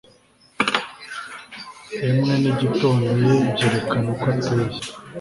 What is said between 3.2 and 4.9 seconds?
ye byerekana uko ateye